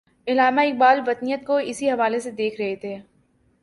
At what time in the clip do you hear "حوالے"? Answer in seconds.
1.91-2.19